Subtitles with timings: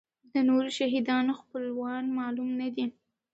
[0.33, 2.85] د نورو شهیدانو خپلوان معلوم نه دي.